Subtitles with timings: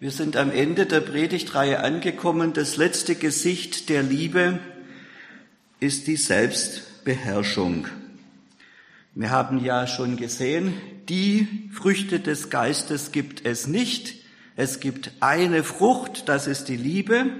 [0.00, 2.52] Wir sind am Ende der Predigtreihe angekommen.
[2.52, 4.60] Das letzte Gesicht der Liebe
[5.80, 7.88] ist die Selbstbeherrschung.
[9.16, 10.72] Wir haben ja schon gesehen,
[11.08, 14.14] die Früchte des Geistes gibt es nicht.
[14.54, 17.32] Es gibt eine Frucht, das ist die Liebe.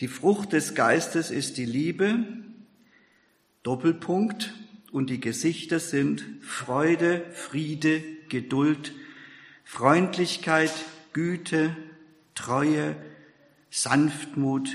[0.00, 2.18] Die Frucht des Geistes ist die Liebe.
[3.62, 4.52] Doppelpunkt.
[4.92, 8.92] Und die Gesichter sind Freude, Friede, Geduld,
[9.70, 10.72] Freundlichkeit,
[11.12, 11.76] Güte,
[12.34, 12.96] Treue,
[13.70, 14.70] Sanftmut,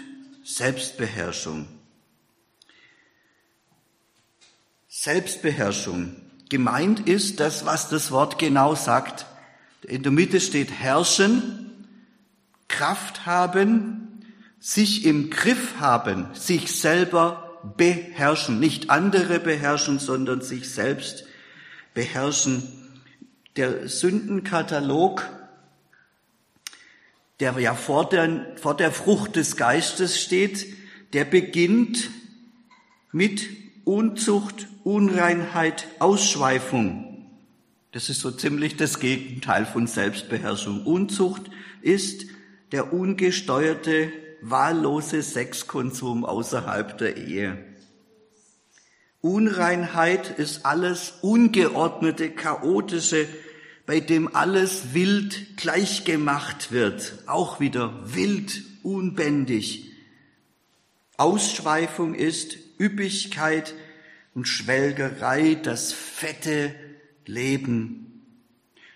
[0.46, 1.68] Selbstbeherrschung.
[4.88, 6.16] Selbstbeherrschung.
[6.48, 9.26] Gemeint ist das, was das Wort genau sagt.
[9.82, 11.88] In der Mitte steht herrschen,
[12.68, 14.23] Kraft haben,
[14.60, 18.60] sich im Griff haben, sich selber beherrschen.
[18.60, 21.26] Nicht andere beherrschen, sondern sich selbst
[21.96, 22.83] beherrschen
[23.56, 25.30] der Sündenkatalog,
[27.40, 30.66] der ja vor der, vor der Frucht des Geistes steht,
[31.14, 32.10] der beginnt
[33.12, 33.48] mit
[33.86, 37.30] Unzucht, Unreinheit, Ausschweifung.
[37.92, 40.86] Das ist so ziemlich das Gegenteil von Selbstbeherrschung.
[40.86, 41.52] Unzucht
[41.82, 42.26] ist
[42.72, 47.73] der ungesteuerte, wahllose Sexkonsum außerhalb der Ehe.
[49.24, 53.26] Unreinheit ist alles ungeordnete, chaotische,
[53.86, 59.94] bei dem alles wild gleichgemacht wird, auch wieder wild, unbändig.
[61.16, 63.74] Ausschweifung ist Üppigkeit
[64.34, 66.76] und Schwelgerei, das fette
[67.26, 68.26] Leben.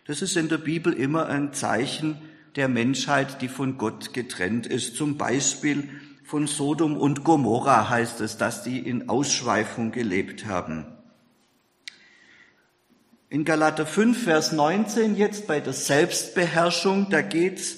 [0.04, 2.18] Das ist in der Bibel immer ein Zeichen
[2.58, 4.98] der Menschheit, die von Gott getrennt ist.
[4.98, 5.88] Zum Beispiel
[6.28, 10.86] von Sodom und Gomorra heißt es, dass die in Ausschweifung gelebt haben.
[13.30, 17.78] In Galater 5, Vers 19 jetzt bei der Selbstbeherrschung, da geht's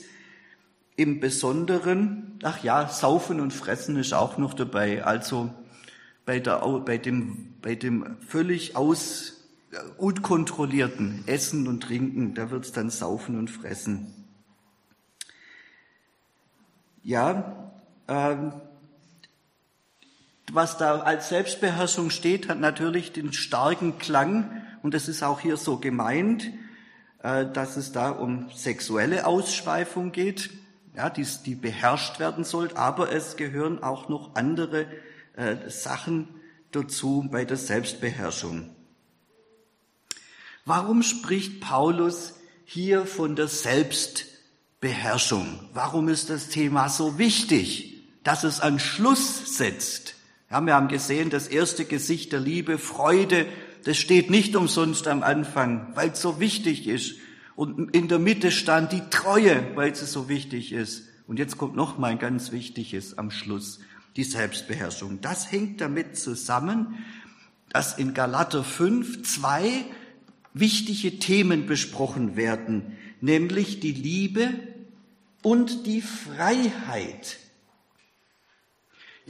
[0.96, 5.54] im Besonderen, ach ja, Saufen und Fressen ist auch noch dabei, also
[6.26, 9.48] bei, der, bei, dem, bei dem völlig aus,
[9.98, 14.08] unkontrollierten Essen und Trinken, da wird's dann Saufen und Fressen.
[17.04, 17.59] Ja,
[20.54, 25.58] was da als Selbstbeherrschung steht, hat natürlich den starken Klang und es ist auch hier
[25.58, 26.52] so gemeint,
[27.24, 30.52] äh, dass es da um sexuelle Ausschweifung geht,
[30.96, 34.86] ja, die, die beherrscht werden soll, aber es gehören auch noch andere
[35.36, 36.28] äh, Sachen
[36.72, 38.70] dazu bei der Selbstbeherrschung.
[40.66, 42.34] Warum spricht Paulus
[42.64, 45.68] hier von der Selbstbeherrschung?
[45.74, 47.89] Warum ist das Thema so wichtig,
[48.24, 50.16] dass es an Schluss setzt?
[50.50, 53.46] Ja, wir haben gesehen, das erste Gesicht der Liebe, Freude,
[53.84, 57.16] das steht nicht umsonst am Anfang, weil es so wichtig ist.
[57.56, 61.08] Und in der Mitte stand die Treue, weil es so wichtig ist.
[61.28, 63.80] Und jetzt kommt noch mal ein ganz wichtiges am Schluss,
[64.16, 65.22] die Selbstbeherrschung.
[65.22, 66.98] Das hängt damit zusammen,
[67.70, 69.86] dass in Galater 5 zwei
[70.54, 74.50] wichtige Themen besprochen werden, nämlich die Liebe
[75.44, 77.38] und die Freiheit.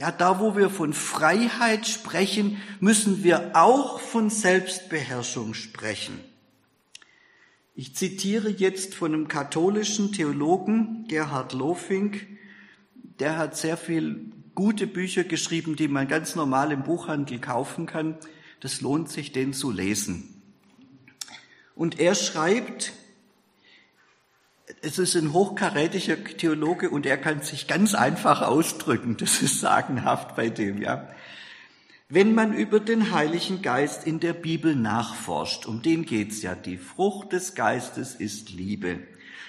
[0.00, 6.18] Ja, da wo wir von Freiheit sprechen, müssen wir auch von Selbstbeherrschung sprechen.
[7.74, 12.26] Ich zitiere jetzt von einem katholischen Theologen, Gerhard Lofink,
[12.94, 18.16] der hat sehr viel gute Bücher geschrieben, die man ganz normal im Buchhandel kaufen kann.
[18.60, 20.42] Das lohnt sich, den zu lesen.
[21.74, 22.94] Und er schreibt,
[24.82, 29.16] es ist ein hochkarätischer Theologe und er kann sich ganz einfach ausdrücken.
[29.16, 31.08] Das ist sagenhaft bei dem, ja.
[32.08, 36.76] Wenn man über den Heiligen Geist in der Bibel nachforscht, um den geht's ja, die
[36.76, 38.98] Frucht des Geistes ist Liebe,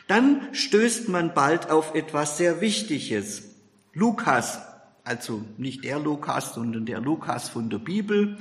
[0.08, 3.44] dann stößt man bald auf etwas sehr Wichtiges.
[3.94, 4.60] Lukas,
[5.04, 8.38] also nicht der Lukas, sondern der Lukas von der Bibel,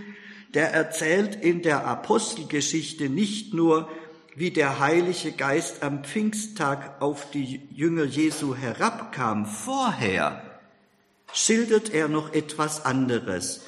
[0.53, 3.89] der erzählt in der Apostelgeschichte nicht nur
[4.41, 10.59] wie der Heilige Geist am Pfingsttag auf die Jünger Jesu herabkam, vorher
[11.31, 13.61] schildert er noch etwas anderes.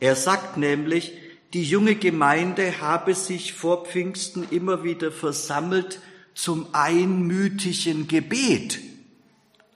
[0.00, 1.12] Er sagt nämlich,
[1.52, 6.00] die junge Gemeinde habe sich vor Pfingsten immer wieder versammelt
[6.32, 8.80] zum einmütigen Gebet.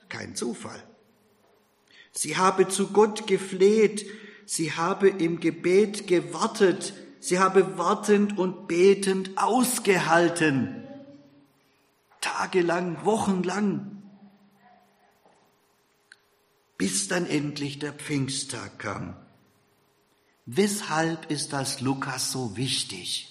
[0.09, 0.81] Kein Zufall.
[2.11, 4.03] Sie habe zu Gott gefleht,
[4.47, 10.87] sie habe im Gebet gewartet, Sie habe wartend und betend ausgehalten.
[12.21, 14.01] Tagelang, wochenlang.
[16.77, 19.15] Bis dann endlich der Pfingsttag kam.
[20.45, 23.25] Weshalb ist das Lukas so wichtig?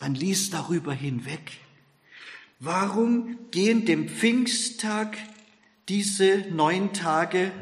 [0.00, 1.60] Man liest darüber hinweg,
[2.60, 5.18] Warum gehen dem Pfingsttag
[5.88, 7.52] diese neun Tage,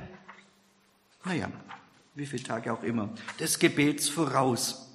[1.25, 1.50] naja,
[2.14, 3.09] wie viele Tage auch immer,
[3.41, 4.88] des Gebets voraus?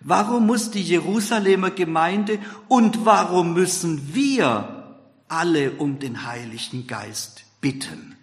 [0.00, 2.38] Warum muss die Jerusalemer Gemeinde
[2.68, 4.98] und warum müssen wir
[5.28, 8.16] alle um den Heiligen Geist bitten?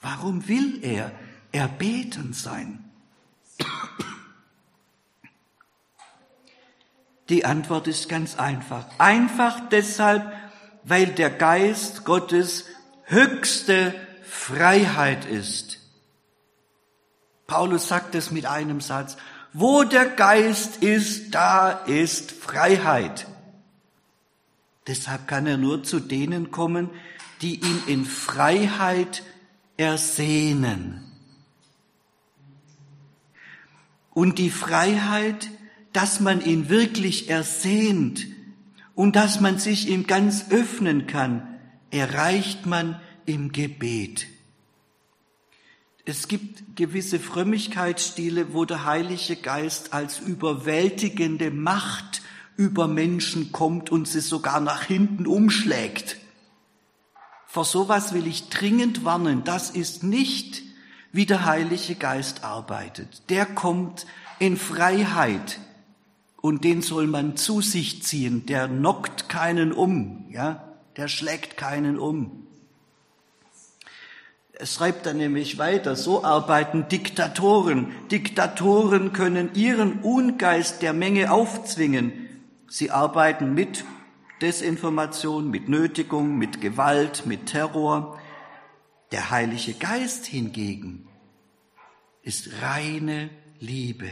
[0.00, 1.12] Warum will er
[1.52, 2.84] erbeten sein?
[7.28, 8.86] Die Antwort ist ganz einfach.
[8.98, 10.32] Einfach deshalb,
[10.84, 12.66] weil der Geist Gottes
[13.04, 13.94] höchste
[14.40, 15.78] Freiheit ist.
[17.46, 19.18] Paulus sagt es mit einem Satz.
[19.52, 23.26] Wo der Geist ist, da ist Freiheit.
[24.86, 26.88] Deshalb kann er nur zu denen kommen,
[27.42, 29.24] die ihn in Freiheit
[29.76, 31.04] ersehnen.
[34.14, 35.50] Und die Freiheit,
[35.92, 38.26] dass man ihn wirklich ersehnt
[38.94, 41.46] und dass man sich ihm ganz öffnen kann,
[41.90, 44.26] erreicht man im Gebet.
[46.04, 52.22] Es gibt gewisse Frömmigkeitsstile, wo der Heilige Geist als überwältigende Macht
[52.56, 56.16] über Menschen kommt und sie sogar nach hinten umschlägt.
[57.46, 59.44] Vor sowas will ich dringend warnen.
[59.44, 60.62] Das ist nicht,
[61.12, 63.22] wie der Heilige Geist arbeitet.
[63.28, 64.06] Der kommt
[64.38, 65.58] in Freiheit
[66.40, 68.46] und den soll man zu sich ziehen.
[68.46, 72.46] Der knockt keinen um, ja, der schlägt keinen um.
[74.62, 77.94] Es schreibt dann nämlich weiter, so arbeiten Diktatoren.
[78.10, 82.28] Diktatoren können ihren Ungeist der Menge aufzwingen.
[82.68, 83.86] Sie arbeiten mit
[84.42, 88.20] Desinformation, mit Nötigung, mit Gewalt, mit Terror.
[89.12, 91.08] Der Heilige Geist hingegen
[92.22, 93.30] ist reine
[93.60, 94.10] Liebe.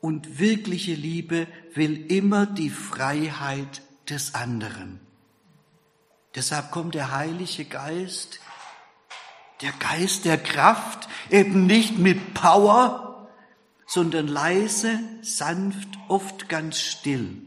[0.00, 5.00] Und wirkliche Liebe will immer die Freiheit des anderen.
[6.36, 8.38] Deshalb kommt der Heilige Geist
[9.60, 13.28] der Geist der Kraft, eben nicht mit Power,
[13.86, 17.42] sondern leise, sanft, oft ganz still.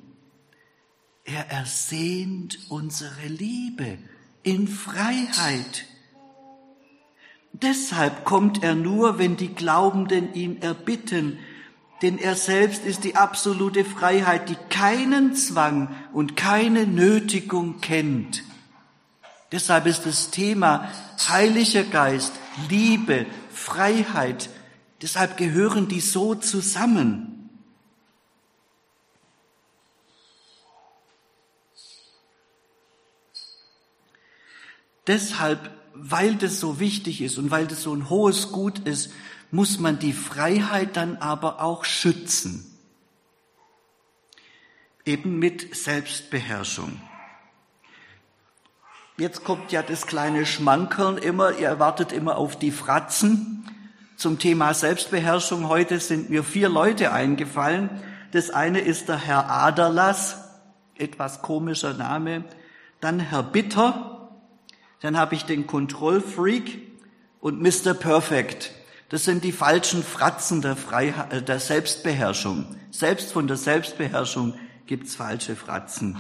[1.24, 3.98] Er ersehnt unsere Liebe
[4.44, 5.86] in Freiheit.
[7.54, 11.40] Deshalb kommt er nur, wenn die Glaubenden ihn erbitten,
[12.02, 18.44] denn er selbst ist die absolute Freiheit, die keinen Zwang und keine Nötigung kennt.
[19.54, 20.92] Deshalb ist das Thema
[21.30, 22.34] Heiliger Geist,
[22.70, 24.50] Liebe, Freiheit,
[25.00, 27.52] deshalb gehören die so zusammen.
[35.06, 39.12] Deshalb, weil das so wichtig ist und weil das so ein hohes Gut ist,
[39.52, 42.66] muss man die Freiheit dann aber auch schützen.
[45.06, 47.00] Eben mit Selbstbeherrschung.
[49.18, 53.64] Jetzt kommt ja das kleine Schmankerl immer, ihr erwartet immer auf die Fratzen.
[54.18, 57.92] Zum Thema Selbstbeherrschung heute sind mir vier Leute eingefallen.
[58.32, 60.38] Das eine ist der Herr Aderlass,
[60.96, 62.44] etwas komischer Name.
[63.02, 64.32] Dann Herr Bitter.
[65.02, 66.80] Dann habe ich den Kontrollfreak
[67.40, 67.94] und Mr.
[67.94, 68.72] Perfect.
[69.10, 72.66] Das sind die falschen Fratzen der, Freiheit, äh, der Selbstbeherrschung.
[72.90, 74.56] Selbst von der Selbstbeherrschung
[74.88, 76.18] gibt's falsche Fratzen.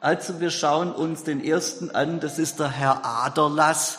[0.00, 3.98] Also wir schauen uns den ersten an, das ist der Herr Aderlass.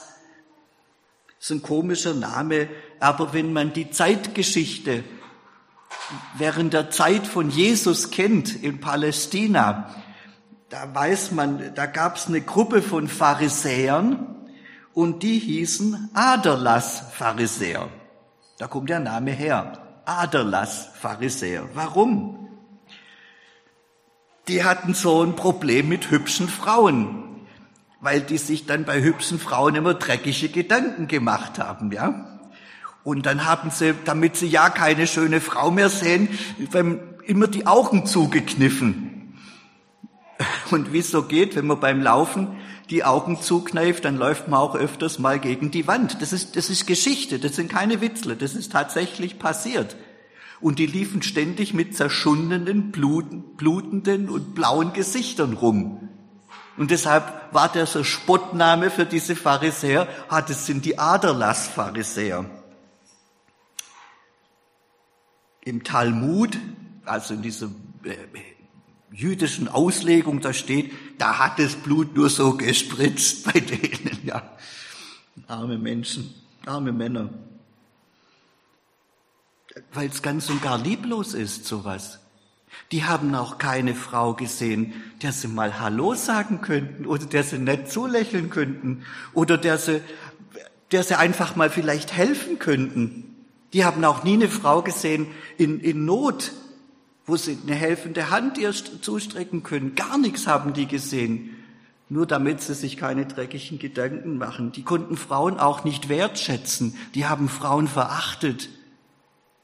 [1.40, 5.04] Das ist ein komischer Name, aber wenn man die Zeitgeschichte
[6.38, 9.94] während der Zeit von Jesus kennt in Palästina,
[10.70, 14.36] da weiß man, da gab es eine Gruppe von Pharisäern
[14.94, 17.90] und die hießen Aderlass-Pharisäer.
[18.58, 20.02] Da kommt der Name her.
[20.06, 21.70] Aderlass-Pharisäer.
[21.74, 22.49] Warum?
[24.50, 27.24] Die hatten so ein Problem mit hübschen Frauen,
[28.02, 32.40] weil die sich dann bei hübschen Frauen immer dreckige Gedanken gemacht haben, ja.
[33.04, 36.28] Und dann haben sie, damit sie ja keine schöne Frau mehr sehen,
[37.26, 39.38] immer die Augen zugekniffen.
[40.72, 42.48] Und wie es so geht, wenn man beim Laufen
[42.90, 46.22] die Augen zukneift, dann läuft man auch öfters mal gegen die Wand.
[46.22, 49.96] Das ist, das ist Geschichte, das sind keine Witzle, das ist tatsächlich passiert.
[50.62, 56.10] Und die liefen ständig mit zerschundenen, blutenden und blauen Gesichtern rum.
[56.78, 62.46] Und deshalb war der so Spottname für diese Pharisäer, ah, das sind die Aderlass-Pharisäer.
[65.62, 66.58] Im Talmud,
[67.04, 67.68] also in dieser
[68.04, 68.16] äh,
[69.12, 74.58] jüdischen Auslegung, da steht, da hat das Blut nur so gespritzt bei denen, ja.
[75.48, 76.34] Arme Menschen,
[76.66, 77.30] arme Männer
[79.94, 82.20] weil es ganz und gar lieblos ist, sowas.
[82.92, 87.60] Die haben auch keine Frau gesehen, der sie mal Hallo sagen könnten oder der sie
[87.60, 90.02] nett zulächeln könnten oder der sie,
[90.92, 93.36] der sie einfach mal vielleicht helfen könnten.
[93.74, 96.52] Die haben auch nie eine Frau gesehen in, in Not,
[97.28, 99.94] wo sie eine helfende Hand ihr zustrecken können.
[99.94, 101.56] Gar nichts haben die gesehen.
[102.12, 104.72] Nur damit sie sich keine dreckigen Gedanken machen.
[104.72, 106.96] Die konnten Frauen auch nicht wertschätzen.
[107.14, 108.70] Die haben Frauen verachtet.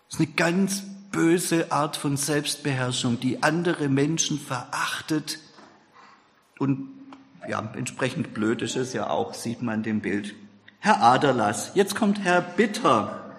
[0.10, 5.40] Das ist eine ganz böse Art von Selbstbeherrschung, die andere Menschen verachtet.
[6.60, 6.90] Und
[7.48, 10.36] ja, entsprechend blöd ist es ja auch, sieht man dem Bild.
[10.80, 13.36] Herr Aderlass, jetzt kommt Herr Bitter.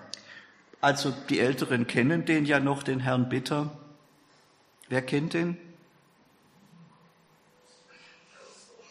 [0.81, 3.71] Also die Älteren kennen den ja noch, den Herrn Bitter.
[4.89, 5.57] Wer kennt den?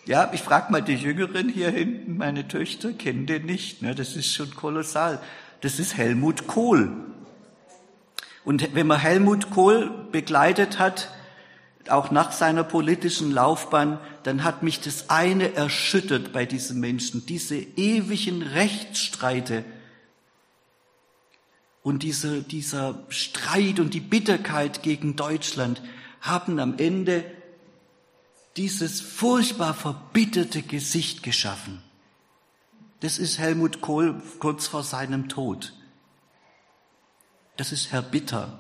[0.06, 3.82] Ja, ich frage mal die Jüngeren hier hinten, meine Töchter kennen den nicht.
[3.82, 3.96] Ne?
[3.96, 5.20] Das ist schon kolossal.
[5.62, 6.92] Das ist Helmut Kohl.
[8.46, 11.10] Und wenn man Helmut Kohl begleitet hat,
[11.90, 17.56] auch nach seiner politischen Laufbahn, dann hat mich das eine erschüttert bei diesen Menschen, diese
[17.56, 19.66] ewigen Rechtsstreite
[21.84, 25.82] und dieser, dieser Streit und die Bitterkeit gegen Deutschland
[26.22, 27.24] haben am Ende
[28.58, 31.82] dieses furchtbar verbitterte Gesicht geschaffen.
[33.02, 35.74] Das ist Helmut Kohl kurz vor seinem Tod.
[37.58, 38.60] Das ist Herr Bitter.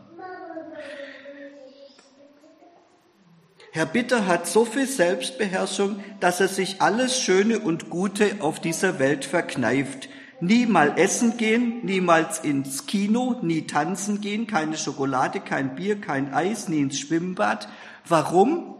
[3.72, 9.00] Herr Bitter hat so viel Selbstbeherrschung, dass er sich alles Schöne und Gute auf dieser
[9.00, 10.08] Welt verkneift.
[10.40, 16.34] Nie mal essen gehen, niemals ins Kino, nie tanzen gehen, keine Schokolade, kein Bier, kein
[16.34, 17.68] Eis, nie ins Schwimmbad.
[18.08, 18.75] Warum?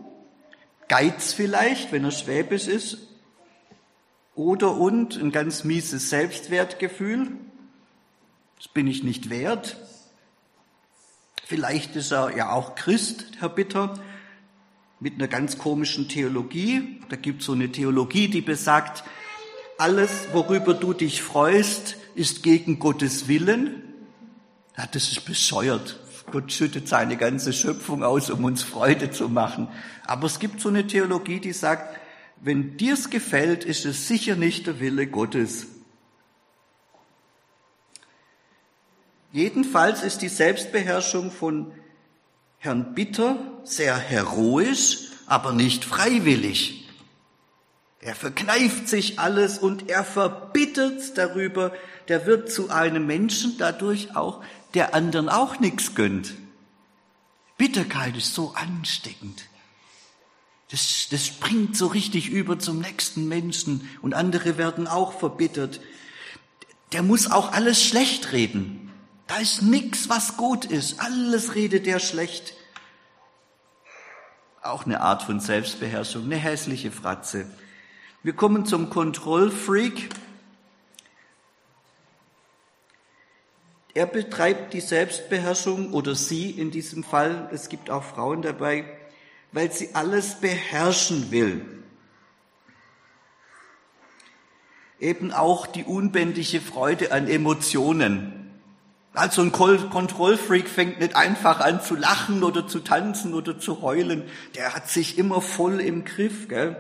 [0.88, 3.00] Geiz vielleicht, wenn er schwäbisch ist.
[4.34, 7.32] Oder und ein ganz mieses Selbstwertgefühl.
[8.58, 9.76] Das bin ich nicht wert.
[11.48, 13.94] Vielleicht ist er ja auch Christ, Herr Bitter,
[15.00, 17.00] mit einer ganz komischen Theologie.
[17.10, 19.04] Da gibt es so eine Theologie, die besagt,
[19.78, 23.84] alles, worüber du dich freust, ist gegen Gottes Willen.
[24.76, 26.00] Ja, das ist bescheuert.
[26.32, 29.68] Gott schüttet seine ganze Schöpfung aus, um uns Freude zu machen.
[30.04, 32.00] Aber es gibt so eine Theologie, die sagt,
[32.42, 35.68] wenn dir's gefällt, ist es sicher nicht der Wille Gottes.
[39.36, 41.74] Jedenfalls ist die Selbstbeherrschung von
[42.58, 46.88] Herrn Bitter sehr heroisch, aber nicht freiwillig.
[48.00, 51.74] Er verkneift sich alles und er verbittert darüber.
[52.08, 54.42] Der wird zu einem Menschen dadurch auch,
[54.74, 56.34] der anderen auch nichts gönnt.
[57.58, 59.50] Bitterkeit ist so ansteckend.
[60.72, 65.82] Das, das springt so richtig über zum nächsten Menschen und andere werden auch verbittert.
[66.94, 68.85] Der muss auch alles schlecht reden.
[69.36, 71.02] Da ist nichts, was gut ist.
[71.02, 72.54] Alles redet er schlecht.
[74.62, 77.46] Auch eine Art von Selbstbeherrschung, eine hässliche Fratze.
[78.24, 80.08] Wir kommen zum Kontrollfreak.
[83.94, 88.86] Er betreibt die Selbstbeherrschung oder sie in diesem Fall, es gibt auch Frauen dabei,
[89.52, 91.84] weil sie alles beherrschen will.
[95.02, 98.45] Eben auch die unbändige Freude an Emotionen.
[99.16, 104.24] Also ein Kontrollfreak fängt nicht einfach an zu lachen oder zu tanzen oder zu heulen.
[104.56, 106.76] Der hat sich immer voll im Griff, gell?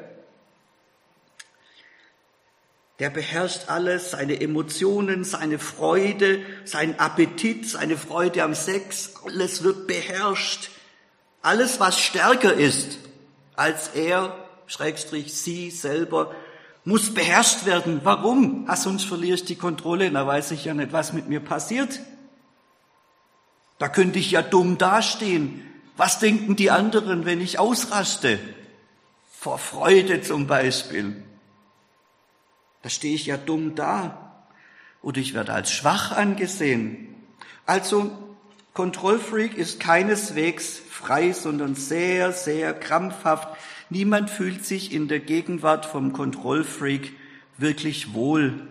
[2.99, 9.87] Der beherrscht alles, seine Emotionen, seine Freude, sein Appetit, seine Freude am Sex, alles wird
[9.87, 10.69] beherrscht.
[11.41, 12.99] Alles, was stärker ist
[13.55, 14.35] als er,
[14.67, 16.33] Schrägstrich sie selber,
[16.83, 18.01] muss beherrscht werden.
[18.03, 18.65] Warum?
[18.67, 21.99] Ah, sonst verliere ich die Kontrolle, da weiß ich ja nicht, was mit mir passiert.
[23.77, 25.61] Da könnte ich ja dumm dastehen.
[25.97, 28.39] Was denken die anderen, wenn ich ausraste?
[29.31, 31.23] Vor Freude zum Beispiel.
[32.81, 34.45] Da stehe ich ja dumm da.
[35.01, 37.15] Oder ich werde als schwach angesehen.
[37.65, 38.11] Also,
[38.73, 43.57] Kontrollfreak ist keineswegs frei, sondern sehr, sehr krampfhaft.
[43.89, 47.13] Niemand fühlt sich in der Gegenwart vom Kontrollfreak
[47.57, 48.67] wirklich wohl,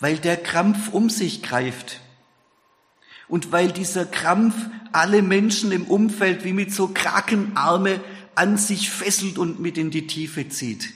[0.00, 2.00] weil der Krampf um sich greift.
[3.28, 4.54] Und weil dieser Krampf
[4.92, 8.00] alle Menschen im Umfeld wie mit so Krakenarme
[8.34, 10.94] an sich fesselt und mit in die Tiefe zieht.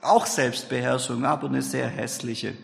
[0.00, 2.54] Auch Selbstbeherrschung, aber eine sehr hässliche.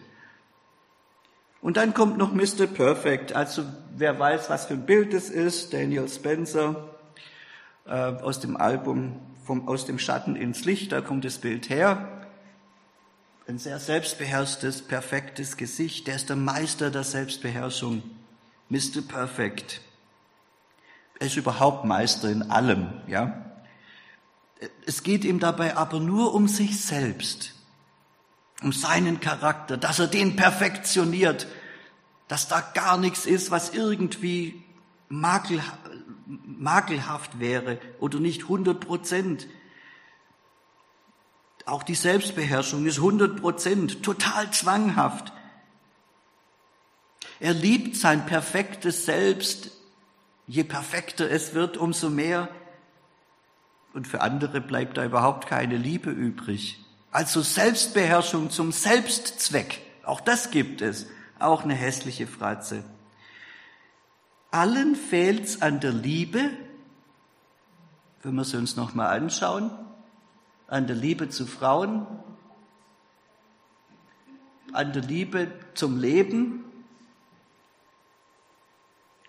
[1.61, 2.67] Und dann kommt noch Mr.
[2.67, 3.35] Perfect.
[3.35, 3.65] Also
[3.97, 6.95] wer weiß, was für ein Bild es ist, Daniel Spencer
[7.87, 12.09] äh, aus dem Album vom, Aus dem Schatten ins Licht, da kommt das Bild her.
[13.47, 16.09] Ein sehr selbstbeherrschtes, perfektes Gesicht.
[16.09, 18.03] Der ist der Meister der Selbstbeherrschung.
[18.69, 19.03] Mr.
[19.07, 19.81] Perfect.
[21.19, 23.43] Er ist überhaupt Meister in allem, ja.
[24.87, 27.55] Es geht ihm dabei aber nur um sich selbst,
[28.63, 31.47] um seinen Charakter, dass er den perfektioniert,
[32.29, 34.63] dass da gar nichts ist, was irgendwie
[35.09, 35.61] makel,
[36.27, 39.47] makelhaft wäre oder nicht 100 Prozent.
[41.67, 45.33] Auch die Selbstbeherrschung ist 100 Prozent, total zwanghaft.
[47.41, 49.71] Er liebt sein perfektes Selbst.
[50.47, 52.49] Je perfekter es wird, umso mehr.
[53.93, 56.85] Und für andere bleibt da überhaupt keine Liebe übrig.
[57.11, 59.81] Also Selbstbeherrschung zum Selbstzweck.
[60.05, 61.07] Auch das gibt es.
[61.39, 62.85] Auch eine hässliche Fratze.
[64.51, 66.51] Allen fehlt's an der Liebe,
[68.23, 69.71] wenn wir sie uns nochmal anschauen,
[70.69, 72.07] an der Liebe zu Frauen,
[74.73, 76.66] an der Liebe zum Leben,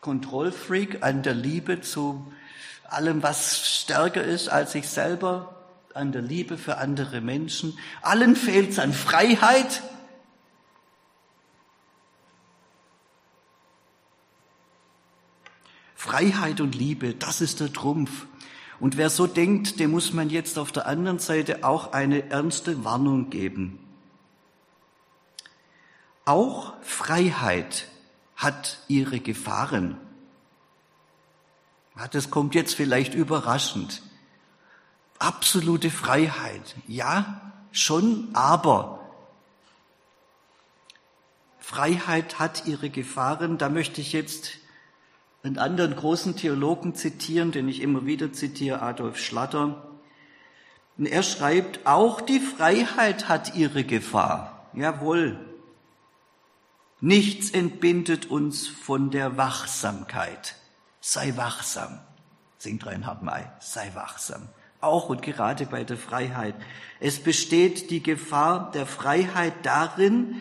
[0.08, 2.32] Kontrollfreak, an der Liebe zu
[2.86, 5.54] allem, was stärker ist als ich selber,
[5.94, 7.78] an der Liebe für andere Menschen.
[8.02, 9.84] Allen fehlt es an Freiheit.
[15.94, 18.28] Freiheit und Liebe, das ist der Trumpf.
[18.80, 22.86] Und wer so denkt, dem muss man jetzt auf der anderen Seite auch eine ernste
[22.86, 23.86] Warnung geben.
[26.24, 27.90] Auch Freiheit
[28.38, 29.98] hat ihre Gefahren.
[32.12, 34.04] Das kommt jetzt vielleicht überraschend.
[35.18, 36.76] Absolute Freiheit.
[36.88, 37.42] Ja,
[37.72, 39.00] schon, aber
[41.60, 43.58] Freiheit hat ihre Gefahren.
[43.58, 44.52] Da möchte ich jetzt
[45.42, 49.90] einen anderen großen Theologen zitieren, den ich immer wieder zitiere, Adolf Schlatter.
[50.98, 54.70] Und er schreibt, auch die Freiheit hat ihre Gefahr.
[54.74, 55.47] Jawohl.
[57.00, 60.56] Nichts entbindet uns von der Wachsamkeit.
[61.00, 62.00] Sei wachsam,
[62.58, 64.50] singt Reinhard May, sei wachsam.
[64.82, 66.56] Auch und gerade bei der Freiheit.
[67.00, 70.36] Es besteht die Gefahr der Freiheit darin,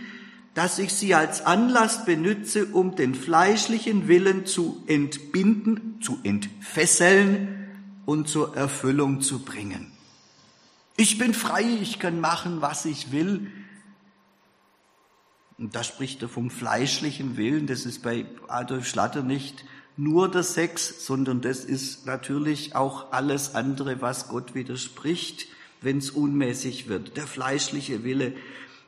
[0.55, 7.69] dass ich sie als Anlass benütze, um den fleischlichen Willen zu entbinden, zu entfesseln
[8.07, 9.93] und zur Erfüllung zu bringen.
[10.97, 13.51] Ich bin frei, ich kann machen, was ich will.
[15.59, 17.67] Und da spricht er vom fleischlichen Willen.
[17.67, 19.65] Das ist bei Adolf Schlatter nicht
[19.97, 25.47] nur der Sex, sondern das ist natürlich auch alles andere, was Gott widerspricht,
[25.81, 27.17] wenn es unmäßig wird.
[27.17, 28.35] Der fleischliche Wille.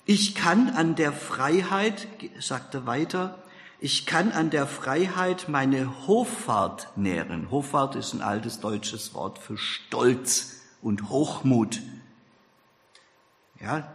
[0.05, 2.09] Ich kann an der Freiheit,
[2.41, 3.43] sagt er weiter,
[3.81, 7.51] ich kann an der Freiheit meine Hoffart nähren.
[7.51, 11.81] Hoffart ist ein altes deutsches Wort für Stolz und Hochmut.
[13.61, 13.95] Ja,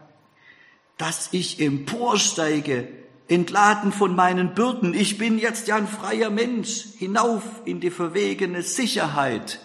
[0.97, 2.87] dass ich emporsteige,
[3.27, 4.93] entladen von meinen Bürden.
[4.93, 9.59] Ich bin jetzt ja ein freier Mensch, hinauf in die verwegene Sicherheit.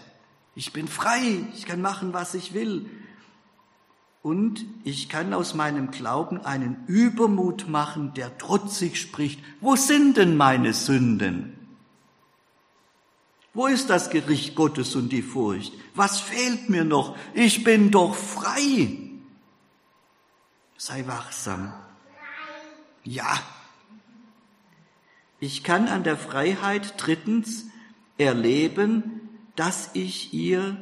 [0.54, 2.90] Ich bin frei, ich kann machen, was ich will.
[4.22, 9.40] Und ich kann aus meinem Glauben einen Übermut machen, der trotzig spricht.
[9.60, 11.54] Wo sind denn meine Sünden?
[13.54, 15.72] Wo ist das Gericht Gottes und die Furcht?
[15.94, 17.16] Was fehlt mir noch?
[17.34, 19.07] Ich bin doch frei.
[20.80, 21.72] Sei wachsam.
[23.02, 23.42] Ja.
[25.40, 27.66] Ich kann an der Freiheit drittens
[28.16, 30.76] erleben, dass ich ihr,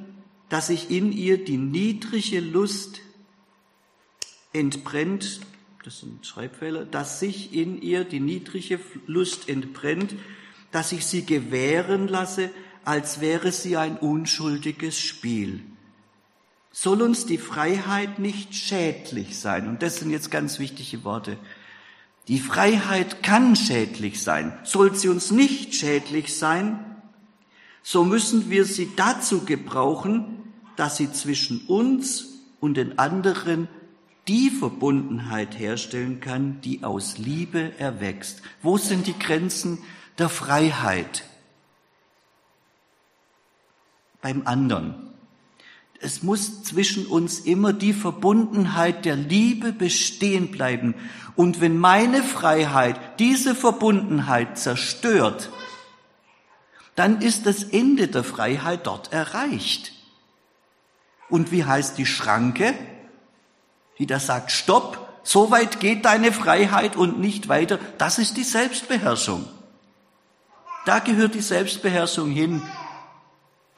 [0.51, 3.01] dass ich in ihr die niedrige Lust
[4.53, 5.41] entbrennt,
[5.83, 10.15] das sind Schreibfehler, dass sich in ihr die niedrige Lust entbrennt,
[10.73, 12.51] dass ich sie gewähren lasse,
[12.85, 15.65] als wäre sie ein unschuldiges Spiel.
[16.79, 19.67] Soll uns die Freiheit nicht schädlich sein?
[19.67, 21.39] Und das sind jetzt ganz wichtige Worte.
[22.29, 24.53] Die Freiheit kann schädlich sein.
[24.63, 27.01] Soll sie uns nicht schädlich sein,
[27.83, 33.69] so müssen wir sie dazu gebrauchen, dass sie zwischen uns und den anderen
[34.29, 38.43] die Verbundenheit herstellen kann, die aus Liebe erwächst.
[38.61, 39.79] Wo sind die Grenzen
[40.19, 41.25] der Freiheit?
[44.21, 45.06] Beim anderen.
[46.01, 50.95] Es muss zwischen uns immer die Verbundenheit der Liebe bestehen bleiben.
[51.35, 55.51] Und wenn meine Freiheit diese Verbundenheit zerstört,
[56.95, 59.93] dann ist das Ende der Freiheit dort erreicht.
[61.29, 62.75] Und wie heißt die Schranke?
[63.99, 68.45] die da sagt, stopp, so weit geht deine Freiheit und nicht weiter, das ist die
[68.45, 69.47] Selbstbeherrschung.
[70.85, 72.63] Da gehört die Selbstbeherrschung hin.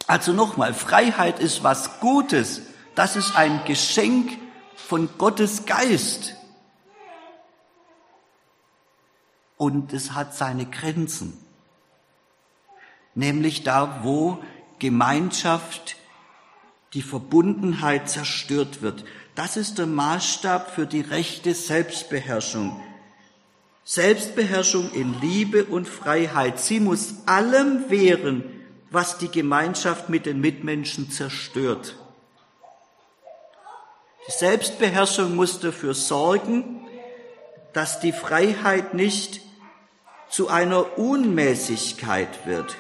[0.09, 2.63] Also nochmal, Freiheit ist was Gutes.
[2.97, 4.37] Das ist ein Geschenk
[4.75, 6.35] von Gottes Geist.
[9.57, 11.39] Und es hat seine Grenzen.
[13.15, 14.39] nämlich da, wo
[14.79, 15.97] Gemeinschaft,
[16.95, 19.05] die Verbundenheit zerstört wird.
[19.35, 22.81] Das ist der Maßstab für die rechte Selbstbeherrschung.
[23.85, 26.61] Selbstbeherrschung in Liebe und Freiheit.
[26.61, 28.45] Sie muss allem wehren,
[28.91, 31.97] was die Gemeinschaft mit den Mitmenschen zerstört.
[34.27, 36.87] Die Selbstbeherrschung muss dafür sorgen,
[37.73, 39.41] dass die Freiheit nicht
[40.29, 42.77] zu einer Unmäßigkeit wird,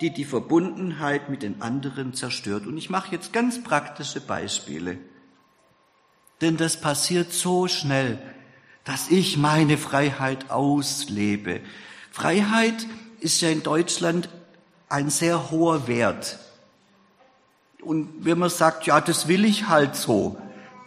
[0.00, 2.66] die die Verbundenheit mit den anderen zerstört.
[2.66, 4.98] Und ich mache jetzt ganz praktische Beispiele.
[6.40, 8.18] Denn das passiert so schnell,
[8.84, 11.60] dass ich meine Freiheit auslebe.
[12.10, 12.86] Freiheit
[13.26, 14.28] ist ja in Deutschland
[14.88, 16.38] ein sehr hoher Wert.
[17.82, 20.38] Und wenn man sagt, ja, das will ich halt so,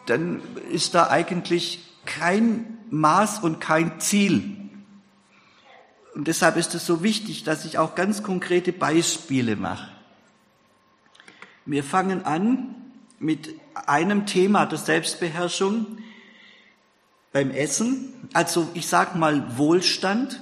[0.06, 4.58] dann ist da eigentlich kein Maß und kein Ziel.
[6.16, 9.92] Und deshalb ist es so wichtig, dass ich auch ganz konkrete Beispiele mache.
[11.66, 12.74] Wir fangen an
[13.20, 13.54] mit
[13.86, 15.98] einem Thema der Selbstbeherrschung
[17.34, 18.30] beim Essen.
[18.34, 20.42] Also ich sage mal Wohlstand,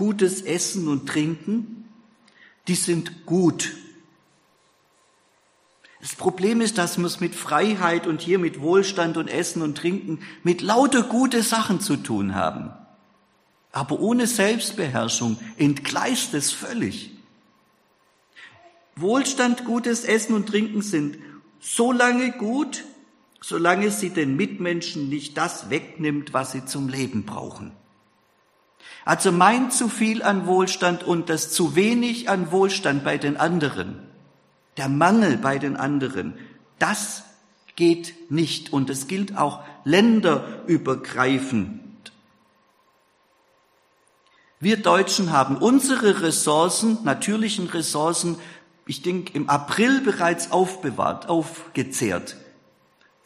[0.00, 1.84] gutes Essen und Trinken,
[2.68, 3.76] die sind gut.
[6.00, 9.76] Das Problem ist, dass wir es mit Freiheit und hier mit Wohlstand und Essen und
[9.76, 12.70] Trinken mit lauter gute Sachen zu tun haben.
[13.72, 17.10] Aber ohne Selbstbeherrschung entgleist es völlig.
[18.96, 21.18] Wohlstand, gutes Essen und Trinken sind
[21.60, 22.84] so lange gut,
[23.42, 27.72] solange sie den Mitmenschen nicht das wegnimmt, was sie zum Leben brauchen.
[29.10, 34.10] Also mein zu viel an Wohlstand und das zu wenig an Wohlstand bei den anderen
[34.80, 36.38] der Mangel bei den anderen,
[36.78, 37.24] das
[37.76, 38.72] geht nicht.
[38.72, 41.82] Und es gilt auch länderübergreifend.
[44.58, 48.38] Wir Deutschen haben unsere Ressourcen, natürlichen Ressourcen,
[48.86, 52.38] ich denke, im April bereits aufbewahrt, aufgezehrt.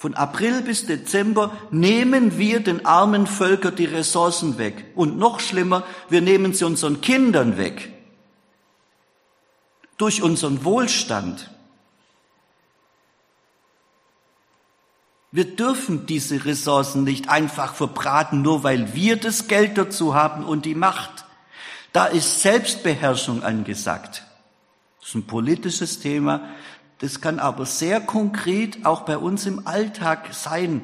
[0.05, 4.85] Von April bis Dezember nehmen wir den armen Völkern die Ressourcen weg.
[4.95, 7.91] Und noch schlimmer, wir nehmen sie unseren Kindern weg
[9.97, 11.51] durch unseren Wohlstand.
[15.33, 20.67] Wir dürfen diese Ressourcen nicht einfach verbraten, nur weil wir das Geld dazu haben und
[20.67, 21.25] die Macht.
[21.95, 24.23] Da ist Selbstbeherrschung angesagt.
[25.01, 26.43] Das ist ein politisches Thema.
[27.05, 30.81] Das kann aber sehr konkret auch bei uns im Alltag sein.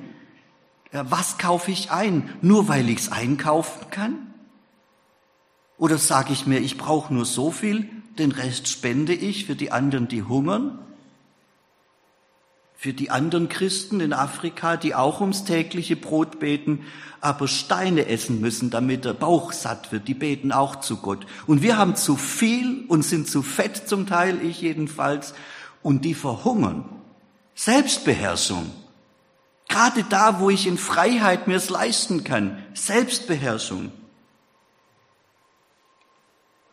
[0.92, 2.28] Was kaufe ich ein?
[2.42, 4.34] Nur weil ich es einkaufen kann?
[5.78, 9.72] Oder sage ich mir, ich brauche nur so viel, den Rest spende ich für die
[9.72, 10.78] anderen, die hungern,
[12.76, 16.84] für die anderen Christen in Afrika, die auch ums tägliche Brot beten,
[17.22, 20.06] aber Steine essen müssen, damit der Bauch satt wird.
[20.06, 21.24] Die beten auch zu Gott.
[21.46, 25.32] Und wir haben zu viel und sind zu fett zum Teil, ich jedenfalls,
[25.82, 26.84] und die verhungern.
[27.54, 28.70] Selbstbeherrschung.
[29.68, 32.62] Gerade da, wo ich in Freiheit mir es leisten kann.
[32.74, 33.92] Selbstbeherrschung.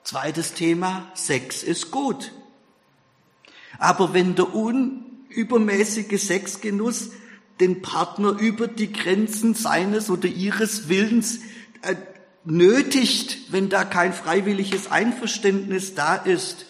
[0.03, 2.31] Zweites Thema, Sex ist gut.
[3.77, 7.09] Aber wenn der unübermäßige Sexgenuss
[7.59, 11.39] den Partner über die Grenzen seines oder ihres Willens
[11.81, 11.95] äh,
[12.45, 16.65] nötigt, wenn da kein freiwilliges Einverständnis da ist,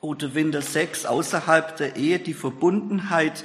[0.00, 3.44] oder wenn der Sex außerhalb der Ehe die Verbundenheit,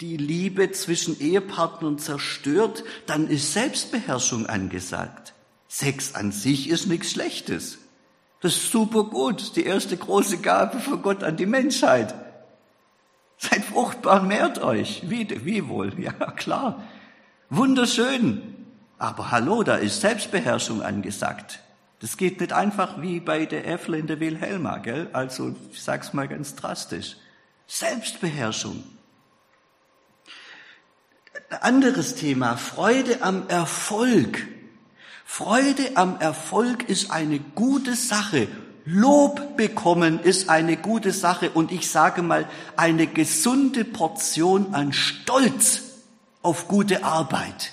[0.00, 5.34] die Liebe zwischen Ehepartnern zerstört, dann ist Selbstbeherrschung angesagt.
[5.68, 7.78] Sex an sich ist nichts Schlechtes.
[8.40, 9.56] Das ist super gut.
[9.56, 12.14] Die erste große Gabe von Gott an die Menschheit.
[13.38, 15.02] Seid fruchtbar mehrt euch.
[15.08, 15.92] Wie, wie wohl?
[15.98, 16.82] Ja, klar.
[17.50, 18.42] Wunderschön.
[18.98, 21.60] Aber hallo, da ist Selbstbeherrschung angesagt.
[22.02, 25.08] Das geht nicht einfach wie bei der Evelyn der Wilhelma, gell?
[25.12, 27.16] Also, ich sag's mal ganz drastisch.
[27.68, 28.82] Selbstbeherrschung.
[31.60, 32.56] Anderes Thema.
[32.56, 34.48] Freude am Erfolg.
[35.24, 38.48] Freude am Erfolg ist eine gute Sache.
[38.84, 45.82] Lob bekommen ist eine gute Sache und ich sage mal eine gesunde Portion an Stolz
[46.42, 47.72] auf gute Arbeit.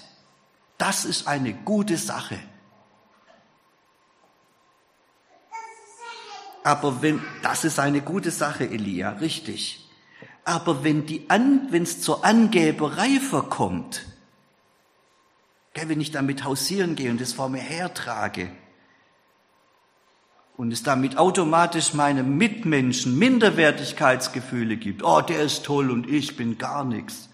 [0.78, 2.38] Das ist eine gute Sache.
[6.64, 9.90] Aber wenn, das ist eine gute Sache, Elia, richtig.
[10.44, 14.06] Aber wenn die wenn es zur Angeberei verkommt,
[15.88, 18.50] wenn ich damit hausieren gehe und es vor mir hertrage
[20.58, 26.58] und es damit automatisch meinem Mitmenschen Minderwertigkeitsgefühle gibt, oh, der ist toll und ich bin
[26.58, 27.30] gar nichts,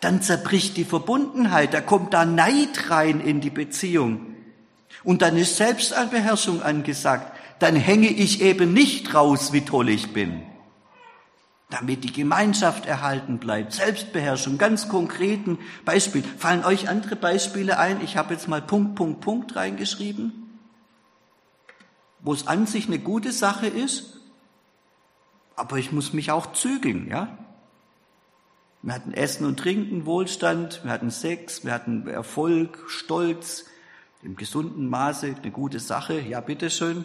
[0.00, 4.34] dann zerbricht die Verbundenheit, da kommt da Neid rein in die Beziehung.
[5.04, 7.31] Und dann ist Selbstbeherrschung angesagt.
[7.62, 10.42] Dann hänge ich eben nicht raus, wie toll ich bin.
[11.70, 13.72] Damit die Gemeinschaft erhalten bleibt.
[13.72, 16.24] Selbstbeherrschung, ganz konkreten Beispiel.
[16.24, 18.02] Fallen euch andere Beispiele ein?
[18.02, 20.58] Ich habe jetzt mal Punkt, Punkt, Punkt reingeschrieben.
[22.18, 24.18] Wo es an sich eine gute Sache ist,
[25.54, 27.38] aber ich muss mich auch zügeln, ja?
[28.82, 33.66] Wir hatten Essen und Trinken, Wohlstand, wir hatten Sex, wir hatten Erfolg, Stolz,
[34.24, 36.18] im gesunden Maße eine gute Sache.
[36.18, 37.04] Ja, bitteschön.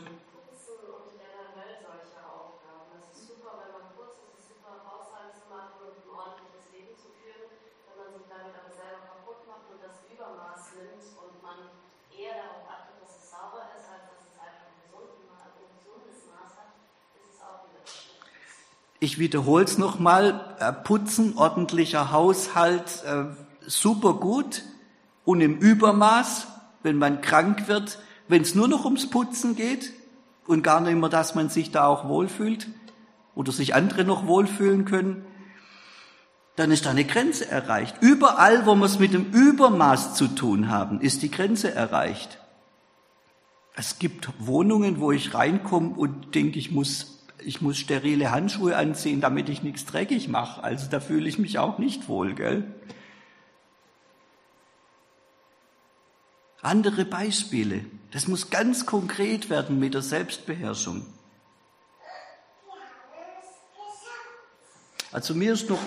[18.99, 23.25] Ich wiederhole es nochmal, äh, putzen, ordentlicher Haushalt, äh,
[23.67, 24.63] super gut
[25.23, 26.47] und im Übermaß,
[26.81, 29.93] wenn man krank wird, wenn es nur noch ums Putzen geht
[30.47, 32.69] und gar nicht mehr, dass man sich da auch wohlfühlt
[33.35, 35.23] oder sich andere noch wohlfühlen können,
[36.55, 37.97] dann ist da eine Grenze erreicht.
[38.01, 42.39] Überall, wo wir es mit dem Übermaß zu tun haben, ist die Grenze erreicht.
[43.75, 49.21] Es gibt Wohnungen, wo ich reinkomme und denke, ich muss ich muss sterile Handschuhe anziehen,
[49.21, 50.63] damit ich nichts dreckig mache.
[50.63, 52.63] Also da fühle ich mich auch nicht wohl, gell?
[56.61, 57.85] Andere Beispiele.
[58.11, 61.05] Das muss ganz konkret werden mit der Selbstbeherrschung.
[65.11, 65.79] Also mir ist noch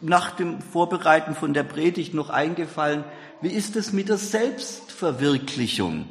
[0.00, 3.04] nach dem Vorbereiten von der Predigt noch eingefallen,
[3.40, 6.08] wie ist es mit der Selbstverwirklichung?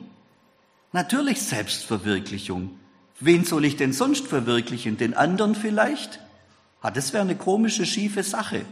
[0.91, 2.78] Natürlich Selbstverwirklichung.
[3.19, 4.97] Wen soll ich denn sonst verwirklichen?
[4.97, 6.19] Den anderen vielleicht?
[6.82, 8.65] Ah, das wäre eine komische, schiefe Sache.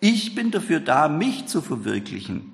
[0.00, 2.52] Ich bin dafür da, mich zu verwirklichen,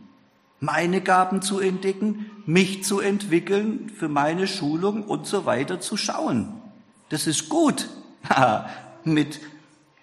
[0.60, 6.54] meine Gaben zu entdecken, mich zu entwickeln, für meine Schulung und so weiter zu schauen.
[7.10, 7.88] Das ist gut,
[9.04, 9.40] mit,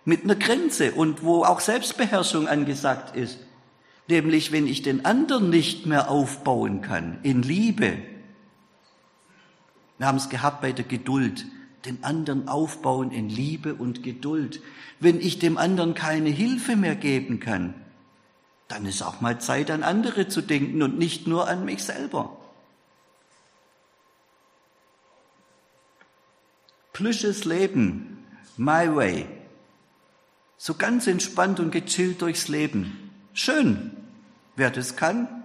[0.05, 3.39] mit einer Grenze und wo auch Selbstbeherrschung angesagt ist.
[4.07, 7.97] Nämlich, wenn ich den anderen nicht mehr aufbauen kann in Liebe,
[10.01, 11.45] wir haben es gehabt bei der Geduld.
[11.85, 14.59] Den anderen aufbauen in Liebe und Geduld.
[14.99, 17.75] Wenn ich dem anderen keine Hilfe mehr geben kann,
[18.67, 22.35] dann ist auch mal Zeit, an andere zu denken und nicht nur an mich selber.
[26.93, 28.25] Plüsches Leben,
[28.57, 29.27] my way.
[30.57, 33.11] So ganz entspannt und gechillt durchs Leben.
[33.33, 33.95] Schön.
[34.55, 35.40] Wer das kann,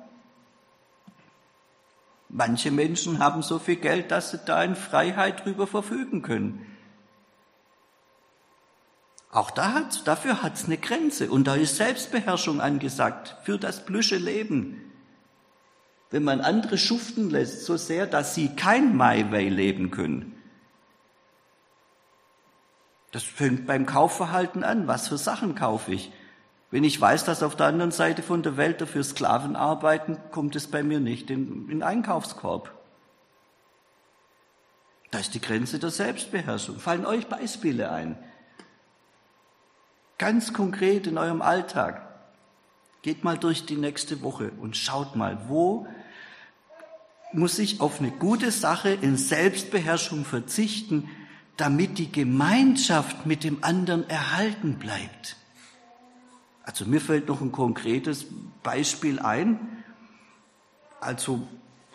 [2.38, 6.66] Manche Menschen haben so viel Geld, dass sie da in Freiheit drüber verfügen können.
[9.31, 13.87] Auch da hat, dafür hat es eine Grenze und da ist Selbstbeherrschung angesagt für das
[13.87, 14.92] blüsche Leben.
[16.11, 20.35] Wenn man andere schuften lässt, so sehr, dass sie kein My Way leben können.
[23.12, 24.87] Das fängt beim Kaufverhalten an.
[24.87, 26.12] Was für Sachen kaufe ich?
[26.71, 30.57] Wenn ich weiß, dass auf der anderen Seite von der Welt dafür Sklaven arbeiten, kommt
[30.57, 32.73] es bei mir nicht in, in Einkaufskorb.
[35.11, 36.79] Da ist die Grenze der Selbstbeherrschung.
[36.79, 38.19] Fallen euch Beispiele ein?
[40.19, 42.03] Ganz konkret in eurem Alltag.
[43.03, 45.87] Geht mal durch die nächste Woche und schaut mal, wo
[47.33, 51.09] muss ich auf eine gute Sache in Selbstbeherrschung verzichten,
[51.57, 55.37] damit die Gemeinschaft mit dem anderen erhalten bleibt.
[56.67, 58.27] Also mir fällt noch ein konkretes
[58.63, 59.59] Beispiel ein.
[61.01, 61.47] Also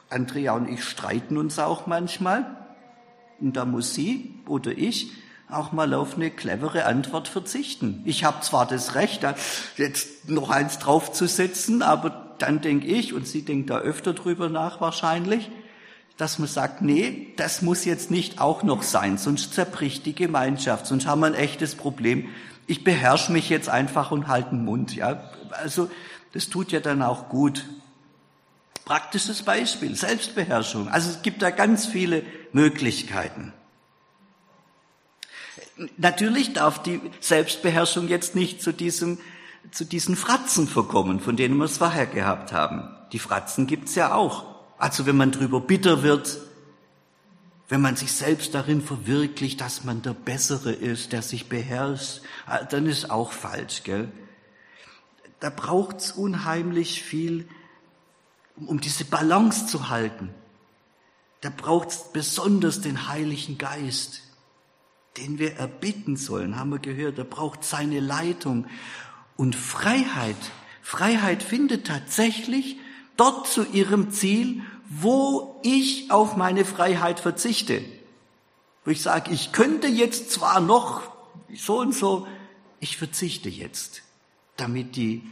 [0.09, 2.57] Andrea und ich streiten uns auch manchmal.
[3.39, 5.11] Und da muss sie oder ich
[5.49, 8.01] auch mal auf eine clevere Antwort verzichten.
[8.05, 9.35] Ich habe zwar das Recht, da
[9.75, 14.79] jetzt noch eins draufzusetzen, aber dann denke ich, und sie denkt da öfter drüber nach
[14.79, 15.51] wahrscheinlich,
[16.15, 20.85] dass man sagt, nee, das muss jetzt nicht auch noch sein, sonst zerbricht die Gemeinschaft,
[20.85, 22.29] sonst haben wir ein echtes Problem
[22.71, 24.95] ich beherrsche mich jetzt einfach und halte den Mund.
[24.95, 25.29] Ja?
[25.51, 25.91] Also
[26.31, 27.65] das tut ja dann auch gut.
[28.85, 30.87] Praktisches Beispiel, Selbstbeherrschung.
[30.87, 33.51] Also es gibt da ganz viele Möglichkeiten.
[35.97, 39.19] Natürlich darf die Selbstbeherrschung jetzt nicht zu diesem
[39.69, 42.89] zu diesen Fratzen verkommen, von denen wir es vorher gehabt haben.
[43.11, 44.45] Die Fratzen gibt's ja auch.
[44.79, 46.39] Also wenn man drüber bitter wird,
[47.71, 52.65] wenn man sich selbst darin verwirklicht, dass man der Bessere ist, der sich beherrscht, ah,
[52.65, 54.11] dann ist auch falsch, gell?
[55.39, 57.47] Da braucht's unheimlich viel,
[58.57, 60.31] um diese Balance zu halten.
[61.39, 64.21] Da braucht's besonders den Heiligen Geist,
[65.15, 67.17] den wir erbitten sollen, haben wir gehört.
[67.19, 68.67] Da braucht seine Leitung
[69.37, 70.35] und Freiheit.
[70.81, 72.75] Freiheit findet tatsächlich
[73.15, 74.61] dort zu ihrem Ziel,
[74.93, 77.81] wo ich auf meine Freiheit verzichte.
[78.83, 81.03] Wo ich sage, ich könnte jetzt zwar noch
[81.55, 82.27] so und so,
[82.81, 84.01] ich verzichte jetzt,
[84.57, 85.23] damit die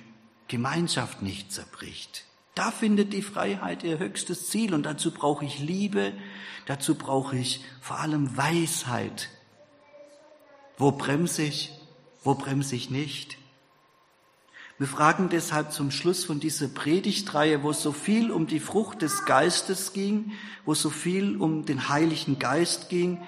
[0.47, 2.23] Gemeinschaft nicht zerbricht.
[2.55, 6.13] Da findet die Freiheit ihr höchstes Ziel und dazu brauche ich Liebe,
[6.65, 9.29] dazu brauche ich vor allem Weisheit.
[10.77, 11.71] Wo bremse ich,
[12.23, 13.37] wo bremse ich nicht?
[14.79, 19.25] Wir fragen deshalb zum Schluss von dieser Predigtreihe, wo so viel um die Frucht des
[19.25, 20.31] Geistes ging,
[20.63, 23.21] wo so viel um den Heiligen Geist ging,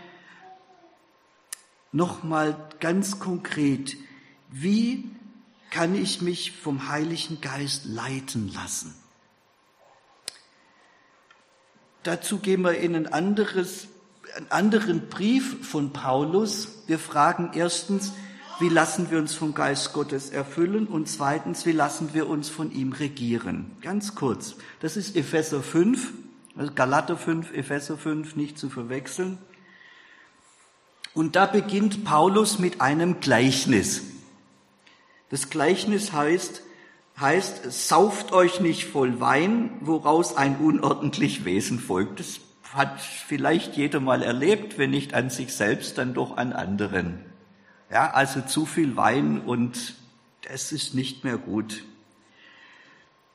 [1.92, 3.98] nochmal ganz konkret,
[4.50, 5.10] wie
[5.72, 8.96] kann ich mich vom Heiligen Geist leiten lassen?
[12.04, 13.90] Dazu gehen wir in ein anderes,
[14.38, 16.84] einen anderen Brief von Paulus.
[16.88, 18.14] Wir fragen erstens,
[18.60, 20.88] wie lassen wir uns vom Geist Gottes erfüllen?
[20.88, 23.72] Und zweitens, wie lassen wir uns von ihm regieren?
[23.82, 24.56] Ganz kurz.
[24.80, 26.14] Das ist Epheser 5,
[26.56, 29.38] also Galater 5, Epheser 5, nicht zu verwechseln.
[31.14, 34.04] Und da beginnt Paulus mit einem Gleichnis.
[35.30, 36.62] Das Gleichnis heißt,
[37.20, 42.20] heißt, sauft euch nicht voll Wein, woraus ein unordentlich Wesen folgt.
[42.20, 42.40] Das
[42.74, 47.31] hat vielleicht jeder mal erlebt, wenn nicht an sich selbst, dann doch an anderen.
[47.92, 49.96] Ja, also zu viel Wein und
[50.50, 51.84] das ist nicht mehr gut.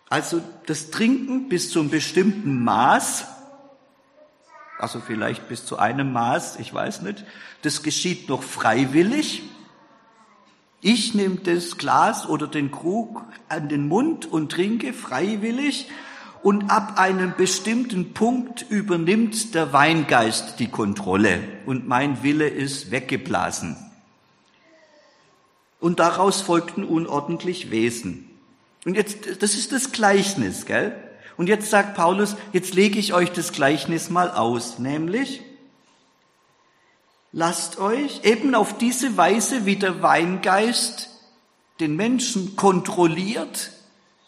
[0.09, 3.27] Also das Trinken bis zu einem bestimmten Maß,
[4.79, 7.25] also vielleicht bis zu einem Maß, ich weiß nicht,
[7.63, 9.43] das geschieht noch freiwillig.
[10.81, 15.91] Ich nehme das Glas oder den Krug an den Mund und trinke freiwillig
[16.43, 23.86] und ab einem bestimmten Punkt übernimmt der Weingeist die Kontrolle und mein Wille ist weggeblasen.
[25.87, 28.29] Und daraus folgten unordentlich Wesen.
[28.85, 30.97] Und jetzt, das ist das Gleichnis, gell?
[31.37, 35.43] Und jetzt sagt Paulus, jetzt lege ich euch das Gleichnis mal aus, nämlich,
[37.31, 41.09] lasst euch eben auf diese Weise, wie der Weingeist
[41.79, 43.71] den Menschen kontrolliert,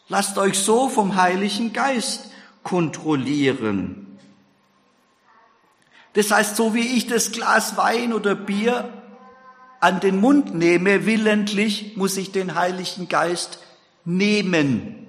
[0.06, 2.30] lasst euch so vom Heiligen Geist
[2.62, 4.16] kontrollieren.
[6.12, 8.97] Das heißt, so wie ich das Glas Wein oder Bier
[9.80, 13.60] an den Mund nehme, willentlich, muss ich den Heiligen Geist
[14.04, 15.06] nehmen.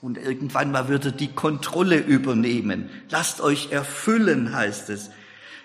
[0.00, 2.90] Und irgendwann mal wird er die Kontrolle übernehmen.
[3.10, 5.10] Lasst euch erfüllen, heißt es.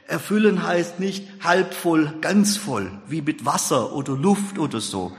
[0.07, 5.15] Erfüllen heißt nicht halb voll, ganz voll, wie mit Wasser oder Luft oder so.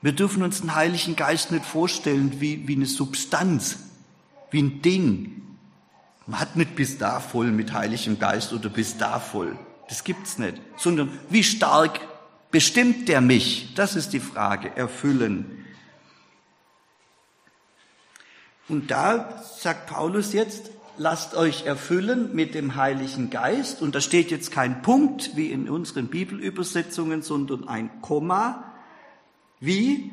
[0.00, 3.78] Wir dürfen uns den Heiligen Geist nicht vorstellen wie, wie eine Substanz,
[4.50, 5.42] wie ein Ding.
[6.26, 9.58] Man hat nicht bis da voll mit Heiligem Geist oder bis da voll.
[9.88, 10.60] Das gibt's nicht.
[10.76, 12.00] Sondern wie stark
[12.56, 13.74] bestimmt der mich?
[13.74, 14.74] Das ist die Frage.
[14.76, 15.66] Erfüllen.
[18.66, 23.82] Und da sagt Paulus jetzt, lasst euch erfüllen mit dem Heiligen Geist.
[23.82, 28.64] Und da steht jetzt kein Punkt wie in unseren Bibelübersetzungen, sondern ein Komma.
[29.60, 30.12] Wie?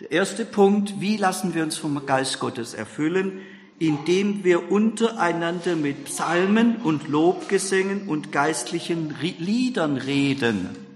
[0.00, 3.42] Der erste Punkt, wie lassen wir uns vom Geist Gottes erfüllen?
[3.78, 10.87] Indem wir untereinander mit Psalmen und Lobgesängen und geistlichen Liedern reden.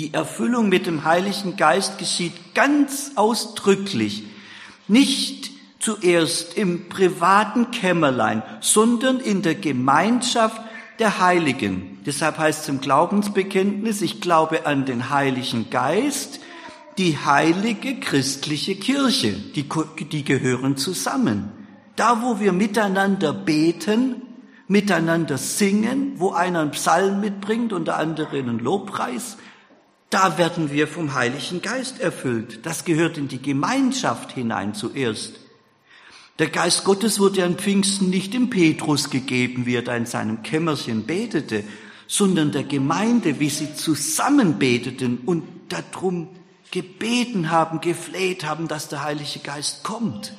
[0.00, 4.24] Die Erfüllung mit dem Heiligen Geist geschieht ganz ausdrücklich,
[4.88, 10.58] nicht zuerst im privaten Kämmerlein, sondern in der Gemeinschaft
[11.00, 11.98] der Heiligen.
[12.06, 16.40] Deshalb heißt es im Glaubensbekenntnis, ich glaube an den Heiligen Geist,
[16.96, 19.68] die heilige christliche Kirche, die,
[20.10, 21.52] die gehören zusammen.
[21.96, 24.22] Da, wo wir miteinander beten,
[24.66, 29.36] miteinander singen, wo einer einen Psalm mitbringt und der andere einen Lobpreis,
[30.10, 32.66] da werden wir vom Heiligen Geist erfüllt.
[32.66, 35.38] Das gehört in die Gemeinschaft hinein zuerst.
[36.40, 40.42] Der Geist Gottes wurde an Pfingsten nicht dem Petrus gegeben, wie er da in seinem
[40.42, 41.62] Kämmerchen betete,
[42.08, 46.28] sondern der Gemeinde, wie sie zusammen beteten und darum
[46.72, 50.32] gebeten haben, gefleht haben, dass der Heilige Geist kommt.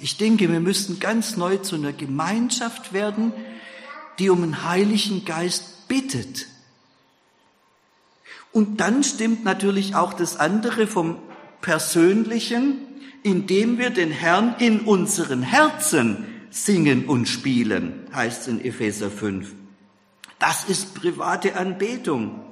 [0.00, 3.32] Ich denke, wir müssten ganz neu zu einer Gemeinschaft werden,
[4.18, 6.48] die um den Heiligen Geist bittet.
[8.54, 11.18] Und dann stimmt natürlich auch das andere vom
[11.60, 12.76] Persönlichen,
[13.24, 19.52] indem wir den Herrn in unseren Herzen singen und spielen, heißt es in Epheser 5.
[20.38, 22.44] Das ist private Anbetung.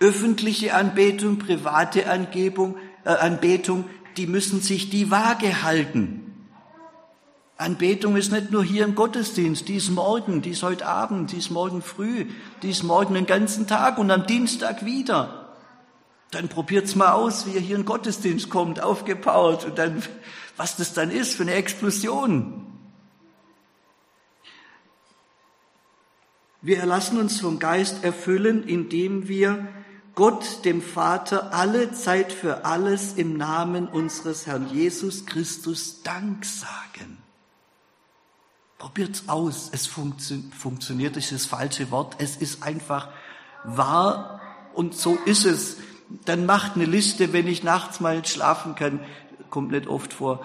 [0.00, 3.84] Öffentliche Anbetung, private Angebung, äh, Anbetung,
[4.16, 6.27] die müssen sich die Waage halten.
[7.58, 12.26] Anbetung ist nicht nur hier im Gottesdienst, dies morgen, dies heute Abend, dies morgen früh,
[12.62, 15.56] dies morgen den ganzen Tag und am Dienstag wieder.
[16.30, 20.04] Dann probiert's mal aus, wie ihr hier in Gottesdienst kommt, aufgepowert und dann,
[20.56, 22.64] was das dann ist für eine Explosion.
[26.62, 29.66] Wir lassen uns vom Geist erfüllen, indem wir
[30.14, 37.17] Gott, dem Vater, alle Zeit für alles im Namen unseres Herrn Jesus Christus Dank sagen.
[38.78, 39.70] Probiert's aus.
[39.72, 42.16] Es funktio funktioniert, ist das falsche Wort.
[42.18, 43.08] Es ist einfach
[43.64, 44.40] wahr
[44.72, 45.76] und so ist es.
[46.24, 49.00] Dann macht eine Liste, wenn ich nachts mal schlafen kann,
[49.50, 50.44] kommt nicht oft vor,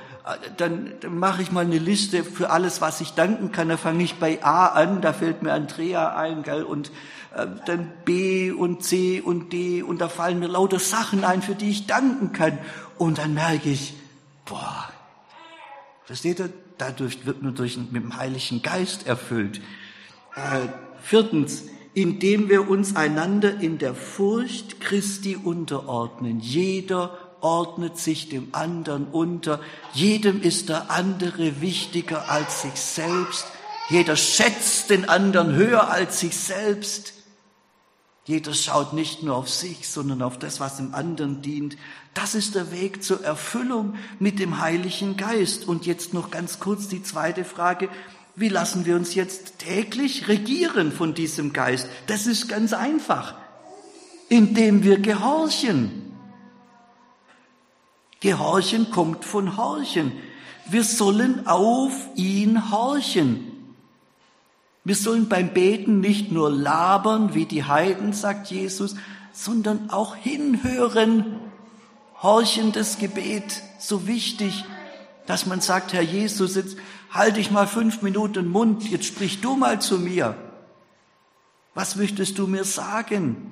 [0.58, 3.70] dann, dann mache ich mal eine Liste für alles, was ich danken kann.
[3.70, 6.90] Da fange ich bei A an, da fällt mir Andrea ein, gell, und
[7.36, 11.56] äh, dann B und C und D und da fallen mir lauter Sachen ein, für
[11.56, 12.58] die ich danken kann.
[12.98, 13.94] Und dann merke ich,
[14.46, 14.90] boah,
[16.06, 16.50] versteht ihr?
[16.86, 19.62] Dadurch wird man durch, mit dem Heiligen Geist erfüllt.
[20.36, 20.68] Äh,
[21.02, 21.64] viertens,
[21.94, 26.42] indem wir uns einander in der Furcht Christi unterordnen.
[26.42, 29.62] Jeder ordnet sich dem anderen unter.
[29.94, 33.46] Jedem ist der andere wichtiger als sich selbst.
[33.90, 37.14] Jeder schätzt den anderen höher als sich selbst.
[38.26, 41.78] Jeder schaut nicht nur auf sich, sondern auf das, was dem anderen dient.
[42.14, 45.68] Das ist der Weg zur Erfüllung mit dem Heiligen Geist.
[45.68, 47.90] Und jetzt noch ganz kurz die zweite Frage.
[48.36, 51.88] Wie lassen wir uns jetzt täglich regieren von diesem Geist?
[52.08, 53.36] Das ist ganz einfach,
[54.30, 56.14] indem wir gehorchen.
[58.20, 60.14] Gehorchen kommt von Horchen.
[60.66, 63.52] Wir sollen auf ihn horchen.
[64.84, 68.96] Wir sollen beim Beten nicht nur labern wie die Heiden, sagt Jesus,
[69.32, 71.40] sondern auch hinhören.
[72.24, 74.64] Horchendes Gebet, so wichtig,
[75.26, 76.78] dass man sagt, Herr Jesus, jetzt
[77.12, 80.38] halte ich mal fünf Minuten Mund, jetzt sprich du mal zu mir.
[81.74, 83.52] Was möchtest du mir sagen?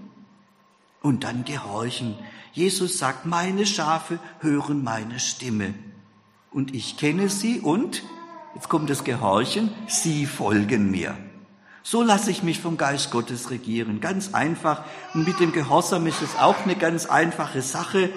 [1.02, 2.18] Und dann gehorchen.
[2.54, 5.74] Jesus sagt, meine Schafe hören meine Stimme.
[6.52, 8.04] Und ich kenne sie und,
[8.56, 11.18] jetzt kommt das Gehorchen, sie folgen mir.
[11.84, 14.02] So lasse ich mich vom Geist Gottes regieren.
[14.02, 14.84] Ganz einfach.
[15.14, 18.12] Und mit dem Gehorsam ist es auch eine ganz einfache Sache.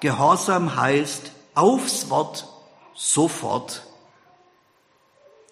[0.00, 2.48] Gehorsam heißt aufs Wort
[2.94, 3.82] sofort.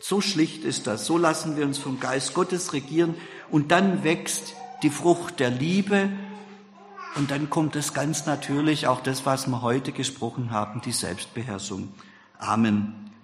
[0.01, 1.07] So schlicht ist das.
[1.07, 3.15] So lassen wir uns vom Geist Gottes regieren.
[3.51, 6.11] Und dann wächst die Frucht der Liebe
[7.17, 11.89] und dann kommt es ganz natürlich, auch das, was wir heute gesprochen haben, die Selbstbeherrschung.
[12.39, 13.08] Amen.